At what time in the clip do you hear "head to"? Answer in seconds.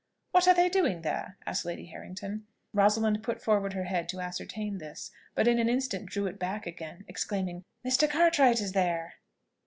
3.83-4.19